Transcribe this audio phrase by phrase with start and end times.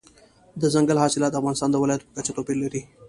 [0.61, 2.81] دځنګل حاصلات د افغانستان د ولایاتو په کچه توپیر لري.